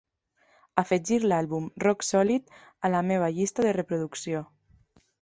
[0.81, 4.47] Afegir l'àlbum Rock Solid a la meva llista de reproducció